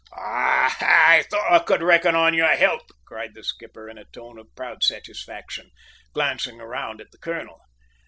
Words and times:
"Ah, 0.17 0.75
I 0.81 1.21
thought 1.29 1.51
I 1.51 1.59
could 1.59 1.83
reckon 1.83 2.15
on 2.15 2.33
your 2.33 2.47
help," 2.55 2.89
cried 3.05 3.35
the 3.35 3.43
skipper 3.43 3.87
in 3.87 3.99
a 3.99 4.05
tone 4.05 4.39
of 4.39 4.55
proud 4.55 4.83
satisfaction, 4.83 5.69
glancing 6.11 6.57
round 6.57 6.99
at 7.01 7.11
the 7.11 7.19
colonel. 7.19 7.61